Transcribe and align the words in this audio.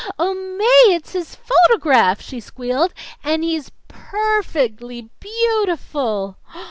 "Oh, 0.17 0.33
Mae, 0.33 0.95
it's 0.95 1.13
his 1.13 1.35
photograph!" 1.35 2.21
she 2.21 2.39
squealed. 2.39 2.91
"And 3.23 3.43
he's 3.43 3.69
per 3.87 4.41
fect 4.41 4.81
ly 4.81 5.09
beau 5.19 5.65
ti 5.67 5.75
ful!" 5.75 6.37